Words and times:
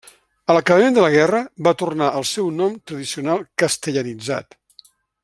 A 0.51 0.53
l'acabament 0.57 0.95
de 0.95 1.03
la 1.03 1.11
guerra, 1.15 1.41
va 1.67 1.73
tornar 1.83 2.09
al 2.21 2.25
seu 2.33 2.51
nom 2.63 2.75
tradicional 2.93 3.47
castellanitzat. 3.65 4.61